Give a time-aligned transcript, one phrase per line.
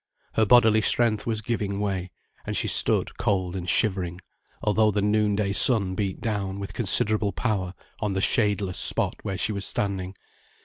[0.33, 2.09] Her bodily strength was giving way,
[2.43, 4.19] and she stood cold and shivering,
[4.63, 9.37] although the noon day sun beat down with considerable power on the shadeless spot where
[9.37, 10.15] she was standing.